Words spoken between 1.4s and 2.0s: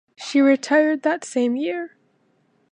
year.